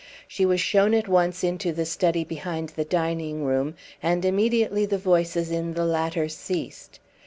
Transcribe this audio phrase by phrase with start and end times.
[0.27, 4.97] She was shown at once into the study behind the dining room, and immediately the
[4.97, 6.99] voices in the latter ceased.